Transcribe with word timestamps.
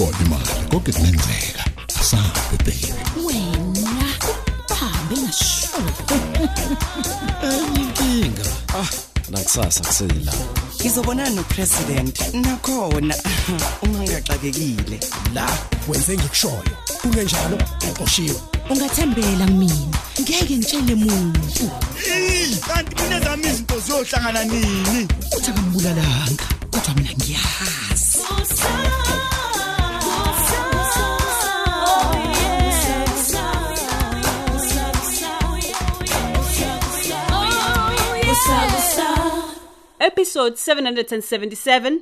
khona 0.00 0.18
imali 0.26 0.68
konke 0.70 0.92
kungenzeka 0.92 1.64
asabe 2.00 2.56
baby 2.64 2.94
wena 3.24 4.06
bahambe 4.68 5.16
ngasho 5.16 5.78
inkinga 7.76 8.44
nakusasa 9.30 9.80
kusela. 9.84 10.32
Ngizobonana 10.80 11.30
nopresident 11.30 12.34
nakhona. 12.34 13.14
Uma 13.82 13.98
ngigaxakekile 13.98 15.00
la 15.34 15.46
wenze 15.88 16.16
ngikushoyo. 16.16 16.74
Kungenjalo 17.02 17.58
uqoshiwe. 17.90 18.40
Ungathembela 18.70 19.46
kumina 19.46 19.98
ngeke 20.20 20.56
ngitshele 20.56 20.94
muntu. 20.94 21.70
Kanti 22.66 22.96
kunezami 22.96 23.46
izinto 23.46 23.80
ziyohlangana 23.80 24.44
nini? 24.44 25.08
Uthi 25.36 25.50
akambulalanga 25.50 26.44
kodwa 26.70 26.94
mina 26.94 27.12
ngiyazi 27.12 27.69
Episode 40.20 40.56
777 40.56 42.00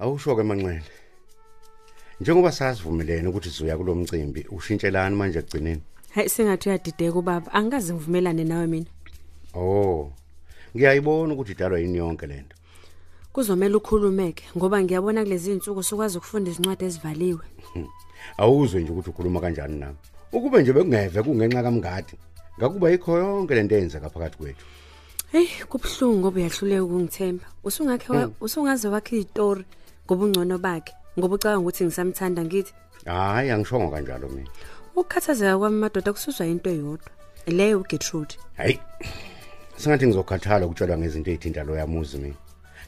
Awusho 0.00 0.36
ke 0.36 0.42
manxele. 0.42 0.82
Njengoba 2.20 2.52
sasivumelene 2.52 3.28
ukuthi 3.28 3.50
sizoya 3.50 3.76
kulomcimbi, 3.76 4.46
ushintshelani 4.50 5.16
manje 5.16 5.38
egcineni? 5.38 5.82
Hayi 6.14 6.28
sengathi 6.28 6.68
uyadideka 6.68 7.18
ubaba 7.18 7.52
angikaze 7.52 7.94
ngivumelane 7.94 8.44
nawe 8.44 8.66
mina 8.66 8.86
Oh. 9.54 10.12
Ngiyayibona 10.76 11.34
ukuthi 11.34 11.52
idalwa 11.52 11.78
yini 11.78 11.98
yonke 11.98 12.26
lento. 12.26 12.56
kuzomela 13.32 13.76
ukhulumeke 13.76 14.44
ngoba 14.56 14.82
ngiyabona 14.82 15.22
kulezi 15.22 15.52
insuku 15.52 15.82
sukwazi 15.82 16.18
ukufunda 16.18 16.50
izincwadi 16.50 16.84
ezivaliwe 16.84 17.44
Awuzwe 18.38 18.82
nje 18.82 18.92
ukuthi 18.92 19.10
ukhuluma 19.10 19.40
kanjani 19.40 19.78
nami. 19.78 19.96
Ukube 20.32 20.62
nje 20.62 20.72
bekungeve 20.72 21.22
kungenxa 21.22 21.62
kamngadi. 21.62 22.14
Ngakuba 22.58 22.90
yikho 22.90 23.18
yonke 23.18 23.54
lento 23.54 23.74
eyenzeka 23.74 24.10
phakathi 24.10 24.38
kwethu. 24.38 24.66
Hey 25.34 25.48
kubhlungu 25.68 26.18
ngoba 26.20 26.38
uyahluleka 26.40 26.84
ukungithemba 26.84 27.44
usungakhe 27.66 28.08
wa- 28.12 28.30
usungaze 28.40 28.88
wakhe 28.88 29.16
izitori 29.16 29.64
ngoba 30.06 30.24
ungcono 30.24 30.58
bakhe 30.58 30.92
ngoba 31.18 31.34
ucabanga 31.34 31.60
ukuthi 31.62 31.84
ngisamthanda 31.84 32.44
ngithi 32.44 32.72
Hayi 33.04 33.50
angishongo 33.50 33.90
kanjalo 33.90 34.28
mina. 34.28 34.50
ukukhathazeka 34.96 35.58
kwami 35.58 35.76
madoda 35.82 36.12
kususwa 36.12 36.46
into 36.46 36.70
eyodwa 36.70 37.10
leyo 37.46 37.80
uGertrude 37.80 38.34
Hayi. 38.56 38.78
Singathi 39.76 40.06
ngizokhathala 40.06 40.66
ukutshelwa 40.66 40.98
ngezinto 40.98 41.30
ezithinta 41.30 41.64
lo 41.66 41.74
yamuzi 41.76 42.16
mina. 42.18 42.34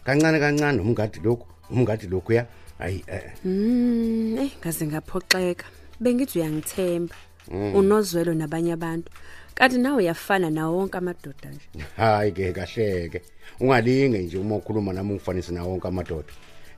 Kancane 0.05 0.39
kancane 0.39 0.79
umngadi 0.81 1.19
lokhu, 1.25 1.47
umngadi 1.71 2.07
lokhu 2.07 2.33
ya. 2.33 2.47
Hayi 2.79 3.05
eh. 3.07 3.33
mm 3.45 4.39
eh 4.39 4.51
ngaze 4.63 4.87
ngaphoxeka 4.87 5.67
bengithi 6.01 6.39
uyangithemba 6.39 7.15
unozwelo 7.51 8.35
nabanye 8.35 8.73
abantu 8.73 9.11
kanti 9.55 9.79
nawe 9.79 9.97
uyafana 9.97 10.51
nawo 10.51 10.77
wonke 10.77 10.99
amadoda 10.99 11.51
nje 11.51 11.85
Hayi 11.97 12.33
ke 12.33 12.53
kahleke. 12.53 13.23
Ungalinge 13.61 14.19
nje 14.19 14.39
uma 14.39 14.57
ukhuluma 14.57 14.93
nami 14.93 15.11
ungifanise 15.11 15.53
nawo 15.53 15.71
wonke 15.71 15.89
amadoda. 15.89 16.33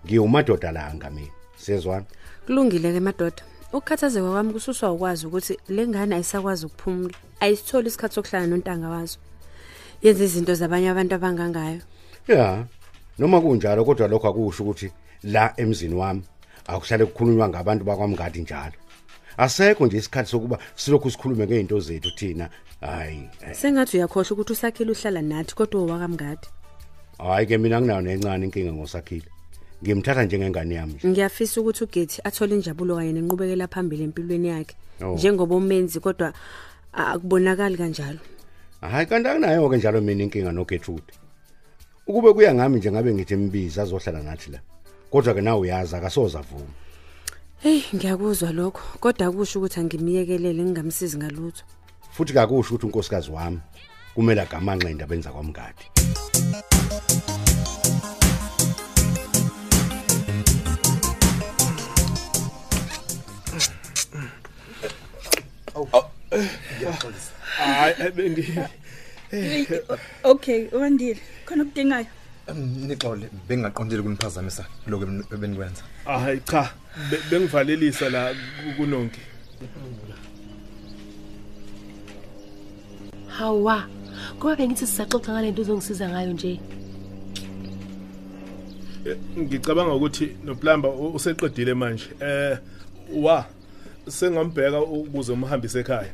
Ngiwumadoda 0.06 0.72
langa 0.72 1.11
mina. 1.11 1.33
Sezwana? 1.56 2.05
kulungile 2.48 2.92
ke 2.92 3.00
madoda 3.00 3.42
ukukhathazeka 3.72 4.30
kwami 4.30 4.52
kususwa 4.52 4.92
ukwazi 4.92 5.27
ukuthi 5.27 5.58
le 5.69 5.89
ngane 5.89 6.14
ayisakwazi 6.14 6.66
ukuphumula 6.66 7.14
ayisitholi 7.41 7.89
isikhathi 7.89 8.14
sokuhlala 8.14 8.46
nontanga 8.46 8.89
wazo 8.89 9.19
yenza 10.02 10.24
izinto 10.24 10.55
zabanye 10.55 10.89
abantu 10.91 11.14
abangangayo 11.14 11.80
Ya. 12.28 12.64
Noma 13.18 13.40
kunjalo 13.40 13.84
kodwa 13.84 14.08
lokho 14.08 14.28
akusho 14.28 14.62
ukuthi 14.62 14.92
la 15.23 15.52
emzini 15.57 15.95
wami 15.95 16.23
akuhlale 16.67 17.05
kukhulunywa 17.05 17.48
ngabantu 17.48 17.84
bakwamngadi 17.84 18.40
njalo. 18.40 18.77
Asekho 19.39 19.87
nje 19.87 19.97
isikhathi 19.99 20.31
sokuba 20.31 20.59
silokhu 20.77 21.11
sikhulume 21.11 21.47
ngeinto 21.47 21.81
zethu 21.81 22.11
thina. 22.11 22.51
Hayi. 22.81 23.29
eh, 23.47 23.55
sengathi 23.55 23.97
uyakhohlwa 23.97 24.33
ukuthi 24.33 24.53
usakhile 24.53 24.91
uhlala 24.93 25.23
nathi 25.23 25.55
kodwa 25.55 25.81
owakamngadi 25.83 26.47
Hayi 27.19 27.47
ke 27.47 27.59
mina 27.59 27.81
nginayo 27.81 28.01
nencane 28.01 28.45
inkinga 28.47 28.73
ngosakhile. 28.73 29.27
Ngimthatha 29.83 30.23
njengengane 30.25 30.75
yami 30.75 30.93
nje. 30.95 31.09
ngiyafisa 31.09 31.61
ukuthi 31.61 31.85
ugethi 31.85 32.21
athole 32.25 32.55
injabulo 32.55 32.97
kanye 32.97 33.13
nenqubekela 33.13 33.67
phambili 33.69 34.05
empilweni 34.05 34.49
yakhe 34.49 34.77
Oh. 35.01 35.15
njengoba 35.15 35.55
umenzi 35.57 36.01
kodwa 36.01 36.33
a- 36.93 37.07
akubonakali 37.15 37.77
kanjalo 37.77 38.19
Hayi 38.81 39.07
kanti 39.07 39.29
akunayo 39.29 39.69
ke 39.70 39.77
njalo 39.77 40.01
mina 40.01 40.23
inkinga 40.25 40.53
noGertrude. 40.53 41.13
Ukube 42.07 42.33
kuya 42.33 42.55
ngami 42.55 42.79
nje 42.79 42.91
ngabe 42.93 43.15
ngithi 43.15 43.35
imbiza 43.35 43.83
azohlala 43.83 44.23
nathi 44.23 44.51
la. 44.51 44.59
Kodwa 45.11 45.35
ke 45.35 45.41
nawe 45.41 45.61
uyazi 45.61 45.97
akasoza 45.97 46.41
vuma. 46.43 46.70
Hey 47.63 47.83
ngiyakuzwa 47.95 48.52
lokho 48.52 48.83
kodwa 49.01 49.27
akusho 49.27 49.58
ukuthi 49.58 49.80
angimiyekelele 49.80 50.63
ngingamsizi 50.64 51.17
ngalutho 51.19 51.64
Futhi 52.14 52.33
kakusho 52.33 52.74
ukuthi 52.74 52.86
unkosikazi 52.86 53.30
wami 53.30 53.61
kumele 54.14 54.41
agamanxe 54.42 54.91
indaba 54.91 55.14
enza 55.14 55.30
kwamngadi. 55.30 55.85
hayi 67.58 68.11
bendi 68.17 68.45
Okay, 70.25 70.69
uwandile. 70.73 71.20
Khona 71.45 71.63
okudingayo. 71.63 72.17
Nixole 72.55 73.29
bengingaqondile 73.48 74.03
kuniphazamisa 74.03 74.64
lokho 74.86 75.05
ebenikwenza 75.35 75.83
hayi 76.05 76.41
cha 76.41 76.73
be- 77.11 77.23
bengivalelisa 77.31 78.11
la 78.11 78.33
ku- 78.35 78.75
kunonke. 78.77 79.20
Hawa 83.29 83.87
kuba 84.41 84.57
bengithi 84.57 84.87
sisaxoxa 84.87 85.33
ngalento 85.33 85.63
uzongisiza 85.63 86.08
ngayo 86.08 86.33
nje. 86.33 86.61
Eh, 89.07 89.17
ngicabanga 89.39 89.95
ukuthi 89.95 90.37
noplamba 90.45 90.89
u- 90.89 91.14
useqedile 91.14 91.75
manje. 91.75 92.08
Eh 92.20 92.58
wa 93.14 93.47
sengambheka 94.08 94.81
ukuze 94.81 95.33
umhambise 95.33 95.81
ekhaya. 95.81 96.13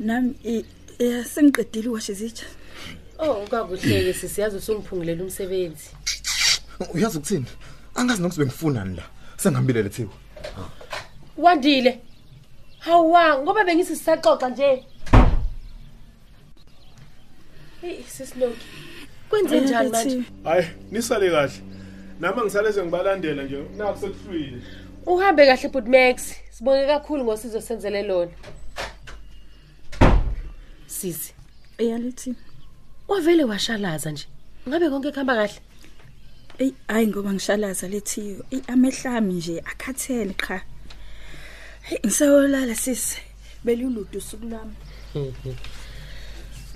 Nami 0.00 0.34
eh, 0.44 0.64
eh 0.98 1.24
sengiqedile 1.26 1.88
washe 1.88 2.12
izitsha. 2.12 2.46
Oh 3.20 3.46
kwakuhleke 3.50 4.14
sisiyazi 4.14 4.56
usungiphumelela 4.56 5.22
umsebenzi. 5.22 5.90
Uyazi 6.94 7.18
ukuthini? 7.18 7.46
Angazi 7.94 8.22
nokuthi 8.22 8.40
bengifunani 8.40 8.96
la. 8.96 9.02
Sengihambile 9.36 9.82
lethiwe 9.82 10.10
wandile. 11.40 12.00
Hawa 12.78 13.38
ngoba 13.42 13.64
bengithi 13.64 13.96
sisaxoxa 13.96 14.48
nje. 14.48 14.84
Hey 17.80 18.02
sisinoki 18.08 18.66
kwenze 19.28 19.60
njani 19.60 19.90
manje? 19.90 20.22
Hayi 20.44 20.66
nisale 20.90 21.30
kahle. 21.30 21.52
Nami 22.20 22.42
ngisale 22.42 22.72
sengibalandela 22.72 23.42
nje 23.42 23.64
naku 23.76 24.00
sekuhlwile. 24.00 24.62
Uhambe 25.06 25.46
kahle 25.46 25.68
but 25.68 25.86
Max. 25.86 26.34
Sibonge 26.50 26.86
kakhulu 26.86 27.24
ngosizo 27.24 27.60
senzele 27.60 28.02
lona. 28.02 28.32
Sisi. 30.86 31.34
Eyalithi. 31.78 32.34
Wavele 33.10 33.44
washalaza 33.44 34.10
nje 34.10 34.26
ngabe 34.68 34.86
konke 34.90 35.10
kuhamba 35.10 35.34
kahle 35.34 35.60
Ey 36.60 36.72
hayi 36.88 37.06
ngoba 37.06 37.32
ngishalaza 37.32 37.88
lethiyo. 37.88 38.44
Ey 38.50 38.60
amehlami 38.72 39.34
nje 39.34 39.60
akhathele 39.70 40.34
qha. 40.34 40.60
Ngisayolala 42.04 42.74
sisi. 42.74 43.18
Beluludu 43.64 44.18
usuku 44.18 44.46
lami. 44.52 44.76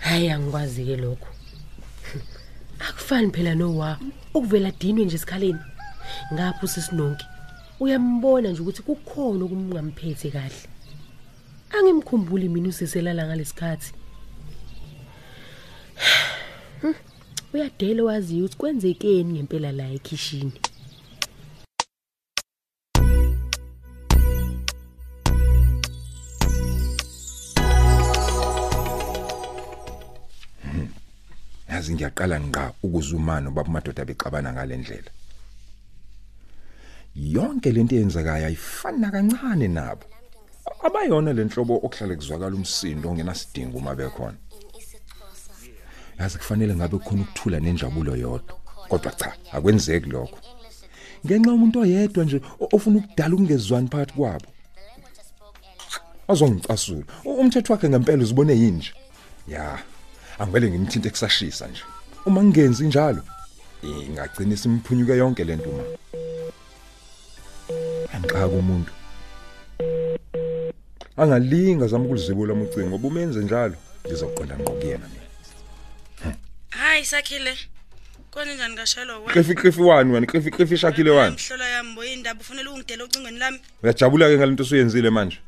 hayi 0.05 0.31
angikwazi 0.31 0.85
ke 0.85 0.97
lokho 0.97 1.29
akufani 2.89 3.31
phela 3.31 3.55
nowa 3.55 3.99
ukuvela 4.35 4.71
dinwe 4.71 5.05
nje 5.05 5.17
esikhaleni 5.17 5.63
ngapho 6.33 6.67
sisinonke 6.67 7.25
uyambona 7.81 8.49
nje 8.49 8.61
ukuthi 8.63 8.83
kukhona 8.83 9.45
okumngamphethe 9.45 10.31
kahle 10.31 10.69
angimkhumbuli 11.75 12.49
mina 12.49 12.69
usiselala 12.69 13.27
ngalesikhathi 13.27 13.93
Hmm, 16.81 16.95
uyadela 17.55 18.05
waziyo 18.05 18.45
ukuthi 18.45 18.57
kwenzekeni 18.57 19.33
ngempela 19.33 19.73
la 19.73 19.89
ekhishini? 19.89 20.53
Yazi 31.69 31.95
ngiyaqala 31.95 32.41
ngqa 32.41 32.73
ukuzumana 32.83 33.51
baba 33.51 33.71
madoda 33.71 34.05
bexabana 34.05 34.53
ngalendlela 34.53 35.11
yonke 37.15 37.71
lento 37.73 37.95
eyenzekayo 37.95 38.47
ayifani 38.47 39.11
kancane 39.11 39.69
nabo. 39.69 40.05
Abayona 40.87 41.33
lenhlobo 41.33 41.75
okuhlale 41.87 42.17
kuzwakala 42.17 42.57
umsindo 42.57 43.09
ongenasidingo 43.09 43.79
uma 43.79 43.95
bekhona. 43.95 44.39
Yazi 46.19 46.39
kufanele 46.39 46.75
ngabe 46.75 46.99
khona 46.99 47.23
ukuthula 47.23 47.61
nenjabulo 47.61 48.17
yodwa. 48.17 48.57
Kodwa 48.89 49.13
cha 49.13 49.33
akwenzeki 49.53 50.09
lokho. 50.11 50.39
Ngenxa 51.27 51.53
umuntu 51.53 51.81
oyedwa 51.81 52.25
nje 52.25 52.41
o- 52.61 52.69
ofuna 52.77 52.99
ukudala 52.99 53.35
ukungezwani 53.35 53.89
phakathi 53.89 54.13
kwabo. 54.15 54.47
Azongicasula. 56.29 57.05
U- 57.25 57.35
umthetho 57.41 57.73
wakhe 57.73 57.89
ngempela 57.89 58.23
uzibone 58.23 58.55
yinje. 58.57 58.93
Ya 59.49 59.79
angivele 60.39 60.71
ngimthinte 60.71 61.11
kusashisa 61.11 61.67
nje. 61.69 61.83
Uma 62.27 62.43
ngingenzi 62.45 62.87
njalo 62.87 63.23
ingagcina 63.83 64.57
simphunyuke 64.57 65.13
yonke 65.17 65.45
lento 65.45 65.71
uma 65.71 65.83
angiqaka 68.15 68.47
umuntu. 68.47 68.93
Angalinga 71.17 71.87
zama 71.87 72.05
ukulizibula 72.05 72.53
umucingo 72.53 72.89
ngoba 72.89 73.09
umenze 73.09 73.41
njalo 73.41 73.75
ngizoqonda 74.07 74.57
ngqo 74.59 74.73
kuyena 74.73 75.07
mina. 75.13 75.24
Hayi 77.05 77.23
sakhile 77.23 77.55
kona 78.31 78.55
njani 78.55 78.77
kashelo 78.77 79.21
wena 79.23 79.33
qifi 79.35 79.55
qifi 79.55 79.81
wani 79.83 80.13
wani 80.13 80.27
qifi 80.27 80.51
qifi 80.51 80.77
shakile 80.79 81.11
wani 81.11 81.37
mhlola 81.37 81.69
yami 81.69 81.95
boyindaba 81.95 82.41
ufanele 82.41 82.69
ungidela 82.69 83.05
ocingweni 83.05 83.39
lami. 83.39 83.61
Uyajabula 83.83 84.29
ke 84.29 84.37
ngalento 84.39 84.63
osuyenzile 84.63 85.11
manje. 85.11 85.39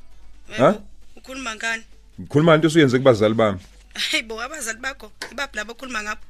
Ha? 0.58 0.75
ukhuluma 1.17 1.55
ngani? 1.56 1.82
Ngikhuluma 2.20 2.55
into 2.55 2.67
osuyenze 2.69 2.99
kubazali 2.99 3.35
bami. 3.35 3.58
Hayi 3.94 4.23
bo 4.23 4.41
abazali 4.43 4.79
bakho 4.79 5.11
ibaphi 5.32 5.56
labo 5.56 5.73
okhuluma 5.73 6.03
ngapho? 6.03 6.25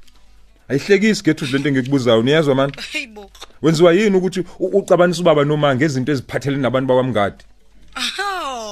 Ayihlekisi 0.69 1.23
gethu 1.23 1.45
lento 1.45 1.69
engikubuzayo 1.69 2.21
niyazwa 2.23 2.55
mani 2.55 2.73
hayi 2.93 3.07
bo. 3.07 3.31
Wenziwa 3.61 3.93
yini 3.93 4.17
ukuthi 4.17 4.39
u- 4.59 4.77
ucabanise 4.79 5.21
ubaba 5.21 5.43
noma 5.45 5.75
ngezinto 5.75 6.11
eziphathelene 6.11 6.61
nabantu 6.61 6.87
bakwamngadi 6.87 7.43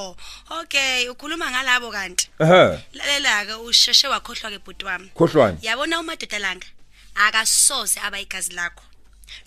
oh 0.06 0.16
okay 0.60 1.08
ukhuluma 1.08 1.50
ngalabo 1.50 1.90
kanti. 1.90 2.28
Ehe. 2.40 2.78
Lalela 2.94 3.46
ke 3.46 3.54
usheshe 3.66 4.08
wakhohlwa 4.08 4.50
ke 4.50 4.58
bhuti 4.64 4.84
wami. 4.84 5.08
Khohlwane 5.14 5.58
yabona 5.62 6.00
umadoda 6.00 6.38
langa? 6.38 6.66
Akasoze 7.14 8.00
aba 8.00 8.20
igazi 8.20 8.52
lakho. 8.52 8.82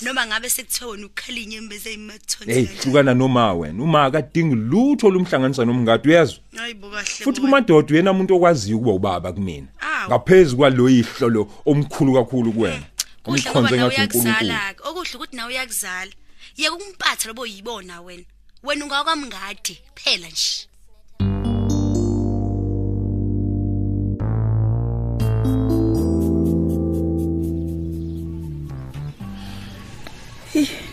Noma 0.02 0.26
ngabe 0.28 0.50
sekuthiwa 0.50 0.92
wena 0.92 1.06
ukhalinye 1.06 1.58
embeze 1.58 1.94
imathonsi 1.94 2.54
hey 2.54 2.66
hlukana 2.66 3.14
noma 3.14 3.54
wena. 3.54 3.84
Uma 3.84 4.06
akadingi 4.06 4.56
lutho 4.56 5.08
olumhlanganisa 5.08 5.66
nomngadi 5.66 6.10
uyezwa? 6.10 6.40
Hayi 6.56 6.74
bo 6.74 6.90
kahle 6.90 7.24
futhi 7.24 7.42
kumadoda 7.42 7.94
uyena 7.94 8.12
umuntu 8.12 8.36
okwaziyo 8.36 8.78
ukuba 8.78 8.94
ubaba 8.94 9.34
kumina. 9.34 9.68
Ngaphezulu 10.08 10.58
kwalo 10.58 10.90
ihlolo 10.90 11.52
omkhulu 11.66 12.14
kakhulu 12.14 12.52
kuwena. 12.54 12.86
Ngoba 13.22 13.38
umkhonze 13.38 13.78
ngathi 13.78 14.02
uNkulunkulu. 14.02 14.54
okuhle 14.88 15.16
ukuthi 15.16 15.36
nawe 15.36 15.54
uyakuzala. 15.54 16.12
Yeke 16.58 16.70
ukumpatha 16.70 17.28
lobo 17.28 17.46
yibona 17.46 18.02
wena. 18.02 18.24
Wena 18.64 18.86
ungakwamngadi 18.86 19.82
phela 19.96 20.28
nje. 20.28 20.68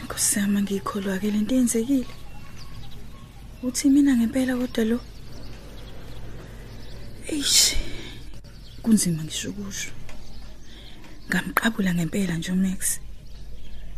Kusama 0.09 0.63
ngikholwa 0.63 1.19
ke 1.19 1.31
lento 1.31 1.55
yenzekile. 1.55 2.07
Uthi 3.63 3.91
mina 3.91 4.17
ngempela 4.17 4.57
kodwa 4.57 4.85
lo? 4.85 5.01
Eish 7.29 7.77
kunzima 8.83 9.25
ngisho 9.25 9.53
kusho 9.53 9.91
ngamqabula 11.29 11.95
ngempela 11.95 12.35
nje 12.37 12.53
uMax. 12.53 13.01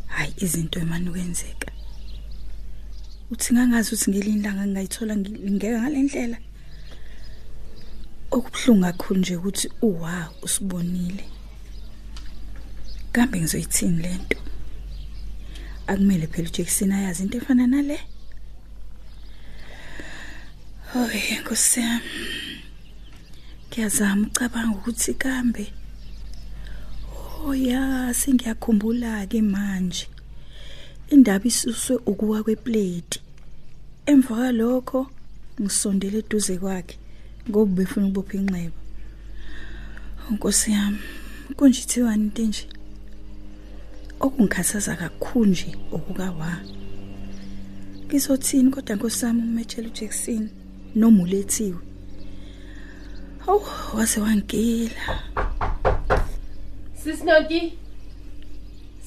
Hayi 0.06 0.35
izinto 0.37 0.81
emani 0.81 1.11
kwenzeka 1.11 1.77
uthi 3.32 3.48
ngangazi 3.54 3.88
ukuthi 3.88 4.10
ngilinlanga 4.10 4.64
ngingayithola 4.66 5.14
ngingeka 5.16 5.78
ngalendlela 5.80 6.38
okubhlungu 8.36 8.84
kakhulu 8.86 9.19
nje 9.20 9.34
ukuthi 9.36 9.66
uwa 9.88 10.14
usibonile. 10.44 11.25
Kambe 13.12 13.36
ngizoyithini 13.40 14.02
lento 14.04 14.38
akumele 15.90 16.26
phela 16.32 16.48
uJackson 16.48 16.92
ayazi 16.92 17.22
into 17.22 17.38
efana 17.38 17.66
nale? 17.66 17.98
Hoy 20.92 21.20
Nkosi 21.40 21.81
yami. 21.81 22.12
Ngiyazama 23.69 24.26
ucabanga 24.26 24.76
ukuthi 24.76 25.14
kambe 25.14 25.64
Oh 27.40 27.54
ya 27.54 28.12
sengiyakhumbula 28.14 29.26
ke 29.31 29.40
manje. 29.42 30.08
Indaba 31.10 31.44
isuswe 31.44 31.96
ukuwa 32.06 32.43
kweplate. 32.43 33.20
Emva 34.06 34.34
kwalokho 34.34 35.00
ngisondele 35.60 36.19
eduze 36.19 36.56
kwakhe 36.58 36.96
ngoba 37.49 37.72
befuna 37.76 38.06
ukubopha 38.06 38.37
inxeba. 38.37 38.78
Nkosi 40.31 40.70
yami 40.72 40.99
kunjithiwani 41.56 42.25
into 42.25 42.43
nje 42.43 42.64
okungikhathaza 44.20 44.96
kakhulu 44.96 45.50
nje 45.50 45.70
okukawa 45.93 46.50
Ngizothini 48.06 48.70
kodwa 48.70 48.96
nkosami 48.96 49.43
umethela 49.43 49.88
uJackson 49.88 50.49
noma 50.94 51.22
ulethiwe? 51.22 51.81
Hawu 53.44 53.62
waze 53.96 54.20
wangila. 54.20 55.05
Sisinonti. 57.00 57.78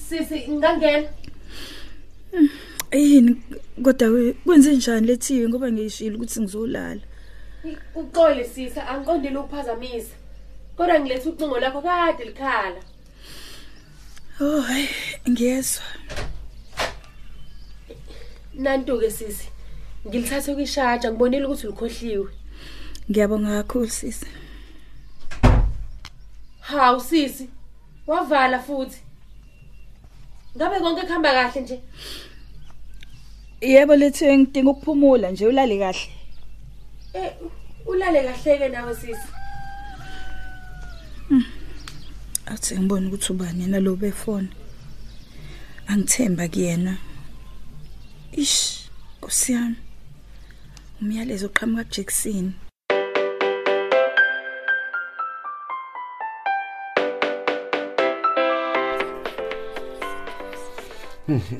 Sisi 0.07 0.51
ngangena. 0.51 1.09
Yini 2.91 3.35
kodwa 3.83 4.07
we- 4.09 4.33
kwenze 4.33 4.75
njani 4.75 5.07
lethiwe 5.07 5.49
ngoba 5.49 5.71
ngiyishilo 5.71 6.15
ukuthi 6.15 6.39
ngizolala 6.41 7.01
Uxole 7.95 8.43
sisa 8.43 8.87
angiqondile 8.87 9.37
ukuphazamisa. 9.37 10.15
Kodwa 10.77 10.99
ngilethe 10.99 11.29
ucingo 11.29 11.59
lakho 11.59 11.81
kade 11.81 12.23
likhala. 12.25 12.81
Oh 14.39 14.61
hayi 14.61 14.89
ngiyezwa 15.29 15.83
Nantu 18.53 18.99
ke 18.99 19.11
sisi. 19.11 19.47
Ngilithathe 20.07 20.55
kwishaja 20.55 21.11
ngibonile 21.11 21.45
ukuthi 21.45 21.67
ulikhohliwe. 21.67 22.29
ngiyabonga 23.11 23.63
kakhulu 23.63 23.89
sisi 23.89 24.25
Hawu 26.59 26.99
sisi. 27.01 27.49
Wavala 28.07 28.59
futhi. 28.59 29.01
Ngabe 30.55 30.79
konke 30.79 31.01
kuhamba 31.01 31.31
kahle 31.33 31.61
nje? 31.61 31.77
Yebo 33.61 33.95
lethiwe 33.95 34.37
ngidinga 34.37 34.71
ukuphumula 34.71 35.31
nje 35.31 35.47
ulale 35.47 35.75
kahle. 35.79 36.09
Eh 37.13 37.31
ulale 37.85 38.19
kahleke 38.23 38.67
nawe 38.69 38.95
sisi. 38.95 39.27
athi 42.45 42.75
ngibone 42.75 43.07
ukuthi 43.07 43.31
ubani 43.31 43.61
yena 43.63 43.79
lo 43.79 43.95
befone 43.95 44.49
angithemba 45.87 46.47
kuyena. 46.53 46.93
Ish 48.31 48.59
kusiyami 49.21 49.75
umyalezo 51.01 51.45
oqhamuka 51.47 51.83
kuJackson 51.83 52.53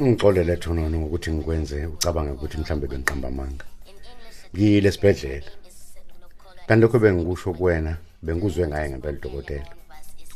Ngixolele 0.02 0.58
thonono 0.58 1.00
ngokuthi 1.00 1.32
ngikwenze 1.32 1.86
ucabange 1.86 2.32
ukuthi 2.32 2.58
mhlambe 2.58 2.88
bengiqamba 2.88 3.28
amanga. 3.28 3.66
Ngiyile 4.54 4.90
esibhedlela. 4.90 5.52
Kanti 6.68 6.82
lokho 6.82 7.00
bengikusho 7.00 7.54
kuwena 7.54 7.98
bengikuzwe 8.24 8.68
ngaye 8.68 8.90
ngempela 8.90 9.18
dokotela. 9.24 9.72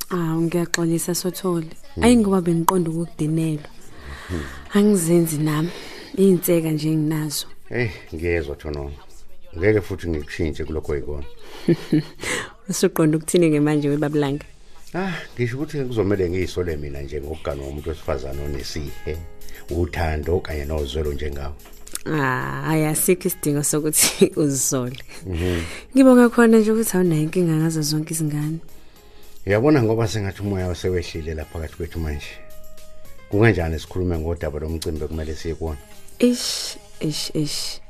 Awu 0.10 0.42
ngiyaxolisa 0.42 1.16
sothole. 1.16 1.70
Ayingoba 2.02 2.42
bengiqonda 2.42 2.90
ukudinelwa. 2.90 3.70
Angizenzi 4.74 5.38
nami. 5.38 5.72
Inseka 6.18 6.72
nje 6.72 6.90
nginazo. 6.90 7.48
Hey 7.70 7.90
ngiyezwa 8.14 8.56
thonono. 8.56 8.98
Ngeke 9.58 9.82
futhi 9.82 10.10
ngikushintshe 10.10 10.64
kulokho 10.66 10.92
oyikona. 10.92 11.26
Usuqonda 12.70 13.18
ukuthini 13.18 13.52
ke 13.52 13.60
manje 13.60 13.90
webablanga? 13.90 14.46
Ah 14.96 15.12
ngisho 15.36 15.58
ukuthi 15.58 15.84
kuzomela 15.84 16.30
ngiyisole 16.30 16.78
mina 16.78 17.02
nje 17.02 17.22
ngokugana 17.22 17.64
womuntu 17.64 17.90
wesifazana 17.90 18.44
onesihe, 18.44 19.18
uthando 19.70 20.40
kanye 20.40 20.66
nozwelo 20.66 21.14
njengawe. 21.14 21.54
Ah, 22.06 22.64
ayasikho 22.70 23.28
isidingo 23.28 23.64
sokuthi 23.64 24.32
uzisole. 24.42 25.00
Ngibonga 25.96 26.30
khona 26.30 26.58
nje 26.58 26.72
ukuthi 26.72 26.98
awunayo 26.98 27.24
inkinga 27.24 27.56
ngazo 27.56 27.82
zonke 27.82 28.14
izingane. 28.14 28.60
Uyabona 29.48 29.84
ngoba 29.84 30.08
sengathi 30.08 30.42
umoya 30.42 30.68
wasewehlile 30.68 31.34
lapha 31.34 31.54
phakathi 31.54 31.76
kwethu 31.76 32.00
manje. 32.00 32.32
Kunganjani 33.30 33.80
sikhulume 33.80 34.18
ngodaba 34.20 34.60
lomcimbi 34.60 35.08
kumele 35.08 35.36
siye 35.36 35.56
kuwona? 35.56 35.78
Ish, 36.20 36.78
ish, 37.00 37.36
ish. 37.36 37.82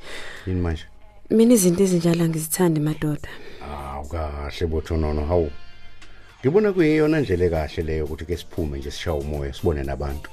Yini 0.47 0.61
manje? 0.61 0.83
Mina 1.29 1.53
izinto 1.53 1.83
ezinjalo 1.83 2.23
angizithandi 2.23 2.79
madoda. 2.79 3.29
Hawu 3.59 4.07
kahle 4.07 4.67
bothonono 4.67 5.25
hawu. 5.25 5.51
Ngibona 6.45 6.73
kuyiyona 6.73 7.19
ndlela 7.21 7.45
ekahle 7.45 7.83
leyo 7.83 8.05
ukuthi 8.05 8.25
ke 8.25 8.37
siphume 8.37 8.77
nje 8.77 8.91
sishaye 8.91 9.17
umoya 9.19 9.53
sibone 9.53 9.83
nabantu. 9.83 10.29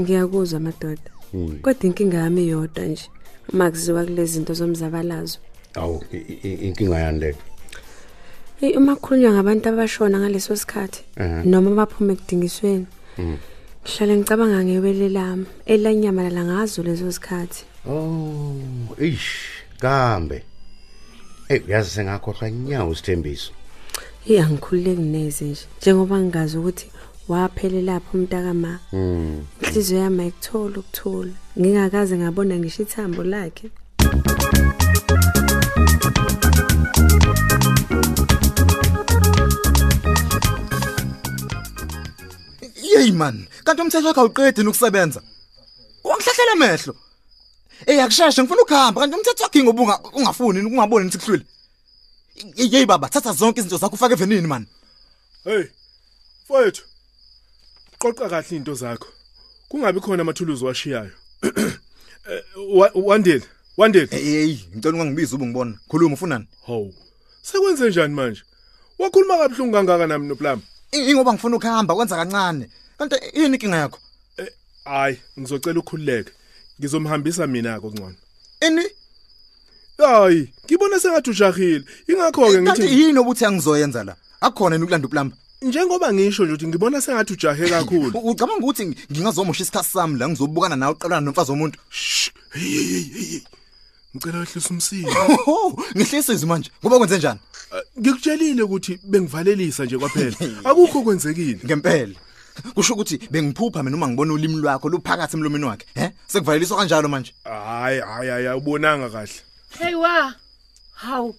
Ngiyakuzwa 0.00 0.60
madoda. 0.60 1.10
Hmm. 1.32 1.58
Kodwa 1.62 1.84
inkinga 1.86 2.16
yami 2.18 2.44
iyodwa 2.44 2.84
nje. 2.84 3.06
Uma 3.52 3.70
kuziwa 3.70 4.04
kulezi 4.04 4.32
zinto 4.32 4.54
zomzabalazo. 4.54 5.38
Awu 5.74 6.02
i- 6.12 6.38
i- 6.42 6.54
inkinga 6.66 6.98
yani 6.98 7.18
le. 7.20 7.34
Hey 8.60 8.76
uma 8.76 8.96
kukhulunywa 8.96 9.32
ngabantu 9.32 9.68
abashona 9.68 10.18
ngaleso 10.18 10.56
sikhathi 10.56 11.04
Ehhe. 11.16 11.44
noma 11.44 11.70
baphuma 11.70 12.12
ekudingisweni. 12.12 12.86
Mhm. 13.18 13.36
hlale 13.84 14.16
ngicabanga 14.16 14.64
ngebele 14.64 15.08
lami 15.08 15.46
elanyamala 15.66 16.44
ngazo 16.44 16.82
lezo 16.82 17.10
zikhathi 17.10 17.64
Oh, 17.86 18.56
eish, 18.98 19.62
kambe. 19.78 20.42
Eh, 21.48 21.62
uyazi 21.68 21.90
sengakhohlwa 21.90 22.48
inyawo 22.48 22.94
sithembiso. 22.94 23.52
Hey 24.24 24.40
angikhululeki 24.42 25.02
neze 25.14 25.44
nje 25.44 25.64
njengoba 25.80 26.16
ngingazi 26.20 26.54
ukuthi 26.58 26.86
waphelela 27.28 27.92
lapho 27.92 28.10
umntakama 28.18 28.72
Mm. 28.92 29.44
inhliziyo 29.62 29.98
yami 30.00 30.20
ayikuthola 30.22 30.76
ukuthula 30.78 31.34
ngingakaze 31.58 32.14
ngabona 32.18 32.54
ngisho 32.58 32.82
ithambo 32.82 33.22
lakhe 33.32 33.66
Yey 42.82 43.10
man, 43.12 43.46
kanti 43.64 43.82
umthetho 43.82 44.06
wakho 44.08 44.20
awuqedi 44.20 44.60
ukusebenza. 44.68 45.20
Wangihlahlela 46.04 46.52
amehlo. 46.52 46.94
Eh 47.86 48.04
akusheshe 48.04 48.42
ngifuna 48.42 48.62
ukuhamba 48.62 49.00
kanti 49.00 49.16
umthetho 49.16 49.42
wakho 49.44 49.62
ngoba 49.62 50.00
ungafuni 50.12 50.60
ukungaboni 50.60 51.04
nithi 51.04 51.18
kuhlule. 51.18 51.44
Yey 52.56 52.86
baba, 52.86 53.08
thatha 53.08 53.32
zonke 53.32 53.60
izinto 53.60 53.76
zakho 53.76 53.94
ufake 53.94 54.14
evenini 54.14 54.46
man. 54.46 54.66
Hey. 55.44 55.64
Mfowethu. 56.44 56.82
Qoqa 57.98 58.28
kahle 58.28 58.56
into 58.56 58.74
zakho. 58.74 59.08
Kungabi 59.68 60.00
khona 60.00 60.22
amathuluzi 60.22 60.64
washiyayo. 60.64 61.10
Eh, 62.30 62.42
wa- 62.68 62.90
Wandile, 62.94 63.42
Wandile. 63.76 64.06
Hey, 64.06 64.58
ngicela 64.76 64.94
ungangibiza 64.94 65.36
ube 65.36 65.46
ngibona. 65.46 65.78
Khuluma 65.88 66.14
ufunani? 66.14 66.46
Haw. 66.66 66.90
Sekwenze 67.42 67.88
njani 67.90 68.14
manje? 68.14 68.42
Wakhuluma 68.98 69.36
kabuhlungu 69.38 69.72
kangaka 69.72 70.06
nami 70.06 70.26
noplamba. 70.26 70.64
Ingoba 70.92 71.32
ngifuna 71.32 71.56
ukuhamba 71.56 71.94
kwenza 71.94 72.16
kancane. 72.16 72.70
Kanti 72.98 73.16
yini 73.34 73.54
inkinga 73.56 73.76
yakho? 73.76 73.98
Hayi, 74.84 75.20
ngizocela 75.38 75.80
ukukhululeke. 75.80 76.32
Ngizomhambisa 76.80 77.46
mina 77.46 77.80
kokungcono. 77.80 78.14
Ini? 78.66 78.82
Hayi, 79.98 80.48
ngibona 80.64 81.00
sengathi 81.00 81.30
ujahile. 81.30 81.84
Ingakho 82.08 82.46
ke 82.46 82.52
Kanti 82.52 82.82
ngithi 82.82 83.00
yini 83.00 83.18
obuthi 83.18 83.44
angizoyenza 83.44 84.04
la? 84.04 84.16
Akukhona 84.40 84.74
yini 84.74 84.84
ukulanda 84.84 85.06
uplamba? 85.06 85.36
njengoba 85.64 86.12
ngisho 86.12 86.44
nje 86.44 86.52
ukuthi 86.52 86.66
ngibona 86.66 87.00
sengathi 87.00 87.32
ujahe 87.32 87.68
kakhulu. 87.68 88.18
Ucabanga 88.30 88.64
ukuthi 88.66 88.86
ngingazomosha 89.12 89.62
isikhathi 89.62 89.90
sami 89.90 90.18
la 90.18 90.28
ngizobukana 90.28 90.76
nawe 90.76 90.92
uqalana 90.92 91.20
nomfazi 91.20 91.50
womuntu? 91.50 91.78
Hey 92.52 92.62
hey 92.62 93.02
hey 93.02 93.28
hey. 93.30 93.40
Ngicela 94.16 94.38
wehlisa 94.38 94.70
umsimo. 94.70 95.08
Oh, 95.46 95.76
ngihlisize 95.96 96.46
manje. 96.46 96.70
Ngoba 96.82 96.98
kwenze 96.98 97.18
njani? 97.18 97.40
Ngikutshelile 98.00 98.62
ukuthi 98.62 98.98
bengivalelisa 99.04 99.84
nje 99.84 99.98
kwaphela. 99.98 100.36
Akukho 100.64 101.02
kwenzekile. 101.02 101.58
Ngempela. 101.64 102.14
Kusho 102.74 102.94
ukuthi 102.94 103.18
bengiphupha 103.30 103.82
mina 103.82 103.96
uma 103.96 104.08
ngibona 104.08 104.32
ulimi 104.32 104.56
lwakho 104.56 104.88
luphakathi 104.88 105.36
emlomeni 105.36 105.64
wakhe, 105.64 105.86
he? 105.94 106.10
Sekuvaleliswa 106.26 106.76
kanjalo 106.76 107.08
manje. 107.08 107.34
Hayi 107.44 108.00
hayi 108.00 108.28
hayi 108.28 108.58
ubonanga 108.58 109.08
kahle. 109.08 109.32
Hey 109.78 109.94
wa. 109.94 110.34
Hawu. 110.92 111.36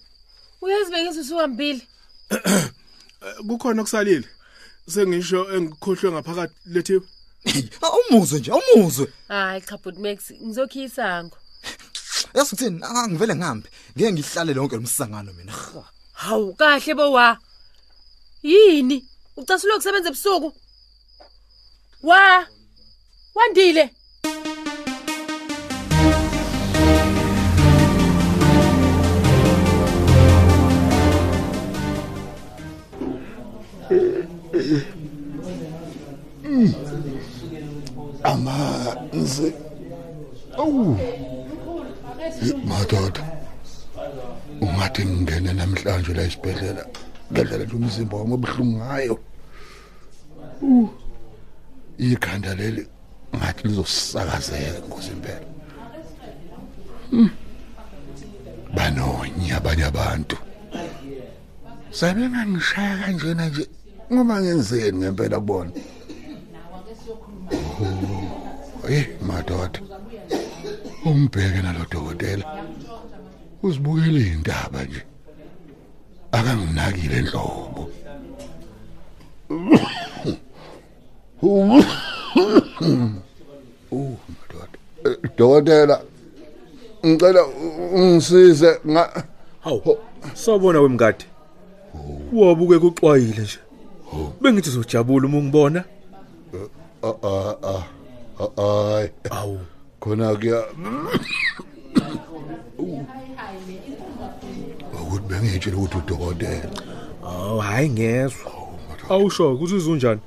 Uyazi 0.60 0.90
bengizwe 0.90 1.22
usuhambile. 1.22 1.82
Kukhona 3.48 3.82
okusalile. 3.82 4.28
Sengisho 4.88 5.52
engikhohlwe 5.54 6.12
ngaphakathi 6.12 6.54
lethiwe. 6.66 7.00
Umuzwe 8.10 8.38
nje, 8.38 8.50
umuzwe. 8.52 9.12
Hayi 9.28 9.60
cha 9.60 9.76
but 9.76 9.98
Max, 9.98 10.30
ngizokhisa 10.32 10.84
isango. 10.84 11.36
Yazi 12.34 12.54
ukuthini? 12.54 12.80
Angivele 12.84 13.34
ngihambe. 13.34 13.68
Ngeke 13.96 14.12
ngihlale 14.12 14.54
lonke 14.54 14.76
lomsangano 14.76 15.32
mina. 15.32 15.52
Hawu 16.12 16.54
kahle 16.54 16.94
bo 16.94 17.12
wa. 17.12 17.38
Yini? 18.42 19.08
Ucasulwe 19.36 19.76
ukusebenza 19.76 20.08
ebusuku? 20.08 20.52
Wa. 22.02 22.46
Wandile. 23.34 23.94
Amanzi 39.16 39.52
awu 40.58 40.98
madoda 42.64 43.22
ungathi 44.60 45.04
ngingene 45.06 45.52
namhlanje 45.52 46.12
la 46.14 46.22
esibhedlela 46.28 46.84
ngendlela 47.32 47.64
nje 47.64 47.76
umzimba 47.76 48.16
wami 48.16 48.34
obuhlungu 48.34 48.76
ngayo. 48.78 49.16
Uh, 50.62 50.88
ikhanda 51.98 52.54
leli 52.54 52.82
ngathi 53.36 53.62
lizosakazeka 53.68 54.78
nkosi 54.86 55.10
impela 55.16 55.46
Hmm. 57.10 57.30
banonye 58.76 59.54
abanye 59.58 59.84
abantu. 59.84 60.36
Sabengangishaya 61.90 62.98
kanjena 63.00 63.46
nje 63.48 63.64
ngoba 64.12 64.34
ngenzeni 64.42 64.98
ngempela 64.98 65.38
kubona? 65.40 65.70
Eh 68.88 69.06
madoda. 69.20 69.80
Umbheke 71.04 71.62
nalo 71.62 71.86
dokotela. 71.90 72.44
Uzibukele 73.62 74.20
indaba 74.20 74.84
nje. 74.84 75.02
Akanginakile 76.32 77.16
enhlobo. 77.18 77.90
Oh 83.92 84.16
madoda. 84.36 84.78
Dokotela 85.36 86.02
ngicela 87.06 87.46
ungisize 87.94 88.80
nga 88.86 89.24
Hawu. 89.60 89.98
Sawubona 90.34 90.80
wemngadi. 90.80 91.24
Wabuke 92.32 92.78
kuxwayile 92.78 93.42
nje. 93.42 93.58
Bengithi 94.40 94.68
uzojabula 94.68 95.26
uma 95.26 95.38
ungibona. 95.38 95.84
ah 97.02 97.14
ah 97.22 97.54
ah 97.62 97.95
ay 98.38 99.08
awu 99.30 99.58
khona 100.00 100.34
kuya 100.36 100.60
ukuthi 105.00 105.26
bengitshela 105.28 105.76
ukuthi 105.76 105.96
udokotela 105.96 106.70
Oh 107.28 107.60
hayi 107.60 107.90
ngezwe. 107.90 108.50
Awusho 109.08 109.54
ukuthi 109.54 109.74
uzunjani? 109.74 110.20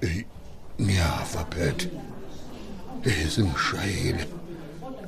Eh 0.00 0.24
ngiyafa 0.80 1.44
phethe. 1.50 1.88
Eh 3.04 3.30
singishayile. 3.30 4.24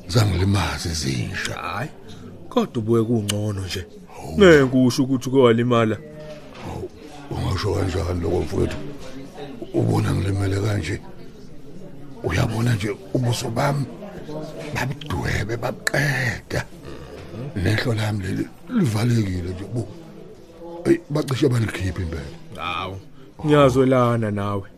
Zangilimaza 0.09 0.88
izinsha. 0.91 1.55
Hayi. 1.55 1.91
Kodwa 2.49 2.79
ubuye 2.83 3.05
kungcono 3.05 3.61
nje. 3.67 3.87
Ngeke 4.38 4.64
kusho 4.64 5.03
ukuthi 5.03 5.31
kwalimala. 5.31 5.97
Ungasho 7.31 7.75
kanjani 7.75 8.21
lokho 8.21 8.41
mfowethu? 8.41 8.76
Ubona 9.75 10.14
ngilimele 10.14 10.61
kanje. 10.61 11.00
Uyabona 12.25 12.75
nje 12.75 12.97
ubuso 13.14 13.50
bami 13.50 13.85
babudwebe 14.75 15.57
babuqeda. 15.57 16.66
Nehlo 17.57 17.95
lami 17.95 18.25
leli 18.25 18.49
livalekile 18.69 19.50
nje 19.50 19.64
bu. 19.75 19.87
Ey 20.87 20.99
bacishe 21.11 21.49
balikhipha 21.49 22.02
impela. 22.02 22.23
Hawu. 22.57 22.97
Ngiyazwelana 23.47 24.31
nawe. 24.31 24.69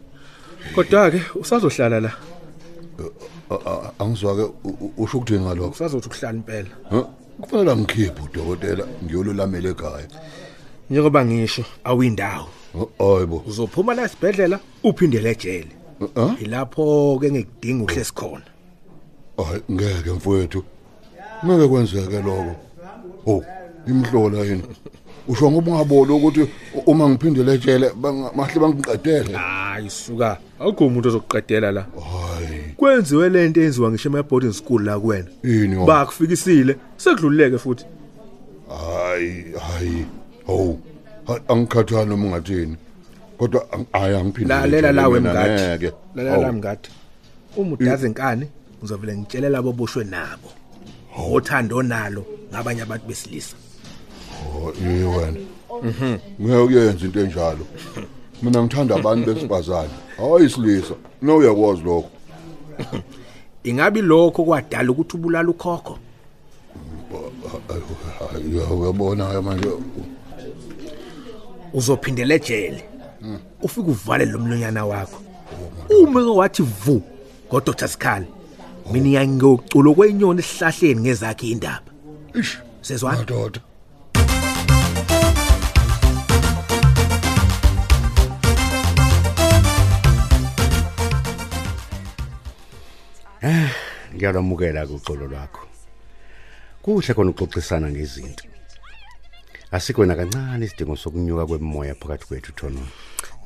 Kodwa 0.75 1.11
ke 1.11 1.21
usazohlala 1.35 2.01
la. 2.01 2.13
Angizwa 3.99 4.37
ke 4.37 4.45
usho 4.99 5.19
ukuthini 5.19 5.41
ngalokho? 5.41 5.71
Usazothi 5.71 6.09
ukuhlala 6.09 6.37
impela. 6.39 6.69
Ha? 6.91 7.09
Kufanele 7.41 7.77
ngikhiphe 7.77 8.23
udokotela 8.25 8.85
ngiyolulamela 9.05 9.69
ekhaya. 9.69 10.09
Njengoba 10.91 11.25
ngisho 11.25 11.65
awindawo. 11.85 12.49
Hayibo. 12.99 13.45
Uzophuma 13.47 13.95
la 13.95 14.05
esibhedlela 14.05 14.61
uphindele 14.83 15.31
ejele. 15.31 15.73
Ilapho 16.41 17.19
ke 17.21 17.31
ngikudinga 17.31 17.85
uhlesi 17.85 18.13
khona. 18.15 18.43
Hayi 19.37 19.61
ngeke 19.71 20.11
mfowethu. 20.11 20.63
Ngeke 21.45 21.69
kwenzeke 21.69 22.23
lokho. 22.23 22.57
Oh, 23.27 23.45
imhlola 23.89 24.39
yini? 24.45 24.63
Usho 25.29 25.51
ngoba 25.51 25.73
ungabona 25.73 26.15
ukuthi 26.15 26.49
uma 26.87 27.09
ngiphindele 27.09 27.55
etshele 27.55 27.91
mahle 28.37 28.61
bangiqedele. 28.61 29.33
Hayi 29.37 29.91
suka. 29.91 30.39
Akukho 30.61 30.87
umuntu 30.87 31.09
ozokuqedela 31.09 31.73
la. 31.73 31.81
Hayi. 31.83 32.61
Kwenziwe 32.77 33.29
lento 33.29 33.61
enziwa 33.63 33.91
ngisho 33.91 34.09
ema 34.09 34.23
boarding 34.23 34.53
school 34.53 34.85
la 34.85 35.01
kuwena. 35.01 35.29
Yini? 35.45 35.87
Bakufikisile, 35.87 36.77
sekudluleke 36.97 37.59
futhi. 37.59 37.85
Hayi, 38.69 39.45
hayi. 39.61 40.07
Oh. 40.49 40.79
ha- 41.27 41.41
Angikhathali 41.49 42.09
noma 42.11 42.27
ungathini. 42.27 42.77
Kodwa 43.39 43.61
ang- 43.73 43.87
hayi 43.93 44.15
angiphindele. 44.17 44.61
Lalela 44.61 44.89
etshele 44.89 44.93
lawe 44.93 45.21
mina, 45.21 45.33
mngadi. 45.33 45.63
ngeke. 45.63 45.93
Lalela 46.15 46.37
Hawu. 46.47 46.53
mngadi. 46.53 46.89
Uma 47.57 47.73
udaze 47.73 48.07
inkani, 48.07 48.47
ngizovela 48.79 49.13
ngitshelela 49.17 49.59
aboboshwe 49.59 50.05
nabo. 50.05 50.49
Othando 51.33 51.83
nalo 51.83 52.25
ngabanye 52.53 52.83
abantu 52.83 53.07
besilisa. 53.09 53.57
Oh, 54.57 54.73
yiyo 54.83 55.11
wena. 55.11 55.39
Mhm. 55.83 56.19
Ngeke 56.41 56.57
uyenze 56.57 57.05
into 57.07 57.21
enjalo. 57.21 57.67
mina 58.43 58.63
ngithanda 58.63 58.95
abantu 58.97 59.33
besifazane 59.35 59.89
hayi 60.17 60.45
isilisa 60.47 60.95
no 61.23 61.37
uyakwazi 61.37 61.83
lokho 61.83 62.11
ingabi 63.65 64.01
lokho 64.03 64.45
kwadala 64.45 64.91
ukuthi 64.93 65.17
ubulala 65.17 65.49
ukhokho 65.51 65.99
Hayi, 68.19 68.61
uyabona 68.71 69.41
manje 69.43 69.69
uzophindela 71.73 72.35
ejele 72.35 72.85
ufike 73.63 73.91
uvale 73.91 74.25
lo 74.25 74.39
mlonyana 74.39 74.85
wakho 74.85 75.23
uma 76.01 76.21
ke 76.21 76.31
wathi 76.31 76.63
vu 76.63 77.03
ngoDr 77.49 77.89
Sikhali 77.89 78.27
mina 78.93 79.09
iyangiyoculo 79.09 79.95
kwenyoni 79.95 80.41
esihlahleni 80.41 81.01
ngezakhe 81.01 81.47
indaba 81.49 81.91
ish 82.35 82.59
sezwana 82.83 83.19
madoda 83.19 83.61
Eh, 93.43 93.71
ngiyalwamukela 94.15 94.87
kuxolo 94.87 95.27
lwakho. 95.27 95.63
Kuhle 96.83 97.15
khona 97.15 97.31
uxoxisana 97.31 97.91
ngezinto. 97.91 98.45
Asikho 99.71 100.05
na 100.07 100.17
kancane 100.17 100.65
isidingo 100.67 100.97
sokunyuka 100.97 101.47
kwemoya 101.47 101.95
phakathi 101.95 102.27
kwethu 102.27 102.53
thono. 102.53 102.83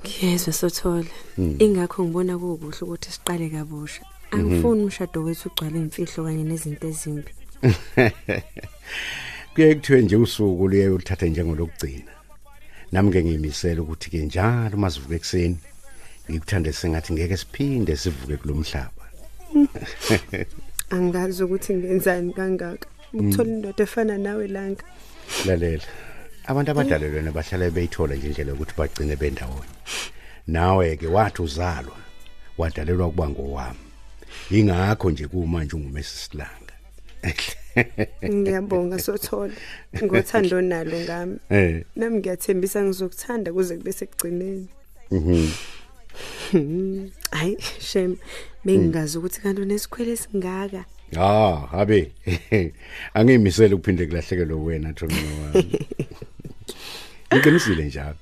Ngiyezwe 0.04 0.52
sothole 0.52 1.11
Mm. 1.38 1.57
ingakho 1.59 2.04
ngibona 2.04 2.38
kukuhle 2.38 2.80
ukuthi 2.83 3.11
siqale 3.12 3.49
kabusha 3.54 4.02
angifuni 4.30 4.83
umshado 4.83 5.23
wethu 5.25 5.49
ugcwale 5.49 5.78
imfihlo 5.78 6.25
kanye 6.25 6.45
nezinto 6.45 6.87
ezimbi 6.88 7.33
Kuye 9.54 9.75
kuthiwe 9.75 10.02
nje 10.02 10.16
usuku 10.16 10.69
luye 10.69 10.88
ulithatha 10.88 11.26
njengolokugcina. 11.26 12.12
Nami 12.92 13.11
ke 13.12 13.23
ngiyimisela 13.25 13.83
ukuthi 13.83 14.11
ke 14.11 14.19
njalo 14.25 14.76
masivuke 14.76 15.14
ekseni 15.14 15.59
ngikuthande 16.30 16.73
sengathi 16.73 17.12
ngeke 17.12 17.37
siphinde 17.37 17.97
sivuke 17.97 18.37
kulomhlaba. 18.37 19.04
angazi 20.95 21.42
ukuthi 21.45 21.75
ngenzani 21.75 22.33
kangaka 22.33 22.87
ukuthola 23.12 23.50
indoda 23.50 23.85
efana 23.85 24.19
nawe 24.19 24.47
langa 24.49 24.85
Lalela. 25.47 25.87
Abantu 26.47 26.70
abadalelwe 26.70 27.30
bahlala 27.32 27.70
beyithola 27.70 28.14
nje 28.14 28.26
indlela 28.28 28.50
yokuthi 28.52 28.75
bagcine 28.76 29.16
bendawonye. 29.16 29.75
Nawe 30.47 30.97
ke 30.97 31.06
wathi 31.06 31.42
uzalwa 31.42 31.97
wadalelwa 32.59 33.11
kuba 33.11 33.28
ngowami. 33.28 33.78
Ingakho 34.50 35.11
nje 35.11 35.26
kumanje 35.28 35.76
ungumesi 35.76 36.16
silanga. 36.28 36.75
ngiyabonga 38.25 38.99
sothole 38.99 39.52
ngothando 40.02 40.61
nalo 40.61 41.00
ngami 41.00 41.38
Eh. 41.50 41.85
nami 41.97 42.18
ngiyathembisa 42.18 42.82
ngizokuthanda 42.82 43.52
kuze 43.52 43.76
kube 43.76 43.92
sekugcineni 43.92 44.68
Mhm. 45.11 45.49
hayi 47.30 47.56
shem 47.78 48.16
bengingazi 48.64 49.18
ukuthi 49.18 49.40
kanti 49.40 49.62
unesikhwele 49.62 50.16
singaka 50.16 50.85
Ah, 51.17 51.67
habe. 51.73 52.12
Angimisela 53.14 53.75
ukuphinde 53.75 54.07
kulahlekelwe 54.07 54.55
wena 54.55 54.93
Thomino 54.93 55.43
wami. 55.43 55.79
Ngiqinisile 57.35 57.85
njalo. 57.85 58.17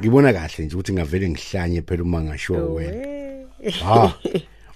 Ngibona 0.00 0.32
kahle 0.32 0.64
nje 0.64 0.74
ukuthi 0.74 0.92
ngavele 0.92 1.28
ngihlanye 1.28 1.82
phela 1.82 2.02
uma 2.02 2.22
ngasho 2.22 2.74
wena. 2.74 3.46
Ha. 3.84 4.14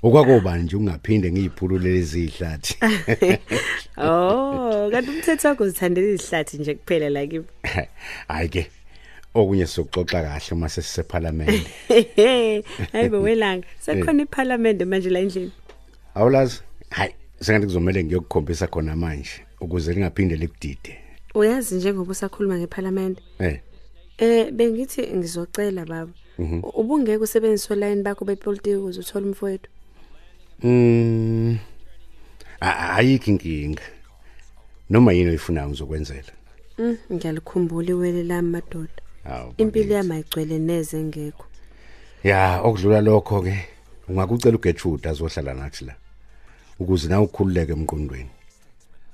Okwakuba 0.03 0.59
nje 0.59 0.77
ungaphinde 0.77 1.33
ngiyiphulule 1.33 1.89
lezi 1.89 2.25
ihlathi. 2.25 2.77
oh 3.97 4.91
kanti 4.91 5.11
umthetho 5.11 5.49
wakho 5.49 5.65
uzithandela 5.65 6.09
izihlathi 6.09 6.59
nje 6.59 6.75
kuphela 6.75 7.11
la 7.11 7.27
kimi 7.27 7.45
Hayi 8.29 8.49
ke. 8.49 8.67
Okunye 9.35 9.67
sokuxoxa 9.67 10.23
kahle 10.23 10.53
uma 10.53 10.69
sesiseparlament. 10.69 11.67
hayibo 12.93 13.23
welanga 13.23 13.67
sekhona 13.81 14.23
iparlamente 14.23 14.85
manje 14.85 15.11
la 15.11 15.21
endlini 15.21 15.53
Awulazi? 16.15 16.61
Hayi, 16.95 17.15
sengathi 17.41 17.67
kuzomela 17.67 18.03
ngiyokukhombisa 18.05 18.67
khona 18.67 18.97
manje 18.97 19.31
ukuze 19.61 19.93
lingaphinde 19.93 20.37
likudide. 20.37 20.99
uyazi 21.35 21.75
njengoba 21.75 22.13
usakhuluma 22.13 22.59
ngeparlamente 22.59 23.23
Eh. 23.39 23.61
eh 24.19 24.51
bengithi 24.53 25.03
ngizocela 25.17 25.85
baba 25.85 26.13
Mhm. 26.39 26.61
ubungeke 26.63 27.23
usebenzise 27.23 27.73
olayini 27.73 28.03
bakho 28.03 28.25
bepolitiki 28.25 28.77
ukuze 28.77 29.01
uthole 29.01 29.27
umfowethu 29.27 29.69
Mm. 30.63 31.59
a- 32.61 32.95
Ayikho 32.97 33.31
inkinga. 33.31 33.83
Noma 34.91 35.13
yini 35.13 35.31
oyifunayo 35.31 35.69
ngizokwenzela. 35.69 36.33
Mm, 36.79 36.97
ngiyalikhumbula 37.13 37.91
iwele 37.91 38.23
lami 38.23 38.49
madoda 38.51 39.03
Hawu. 39.25 39.55
impilo 39.59 39.95
yami 39.95 40.13
ayigcwele 40.15 40.59
neze 40.59 41.03
ngekho 41.03 41.47
Ya, 42.25 42.61
okudlula 42.63 43.01
lokho 43.01 43.43
ke 43.43 43.55
ungakucela 44.09 44.57
uGertrude 44.57 45.09
azohlala 45.09 45.55
nathi 45.55 45.85
la. 45.85 45.95
Ukuze 46.81 47.09
na 47.09 47.21
ukhululeke 47.21 47.73
emqondweni. 47.73 48.31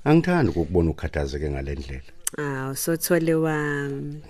Angithandi 0.05 0.49
ukubona 0.49 0.89
ukhathazeke 0.91 1.49
ngalendlela. 1.49 2.11
awu 2.37 2.75
sothole 2.75 3.33
wami 3.33 4.21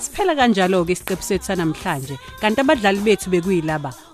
Siphela 0.00 0.34
kanjalo 0.36 0.84
ke 0.84 0.92
isiqephu 0.92 1.22
sethu 1.22 1.44
sanamhlanje 1.44 2.16
kanti 2.40 2.60
abadlali 2.60 3.00
bethu 3.04 3.28
bekuyilaba 3.30 3.92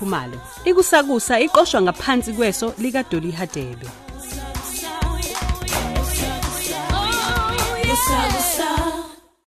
Khumalo. 0.00 0.40
Ikusakusa 0.64 1.40
iqoshwa 1.40 1.82
ngaphansi 1.82 2.32
kweso 2.32 2.74
lika 2.78 3.02
Dolly 3.02 3.32
Hadebe. 3.32 3.86
I 8.12 8.26
was 8.34 8.79